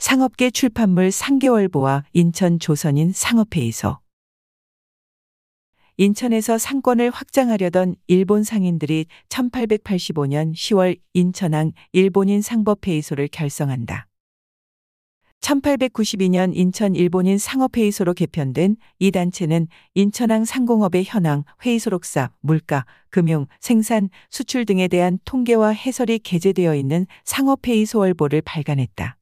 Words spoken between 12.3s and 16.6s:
상법회의소를 결성한다. 1892년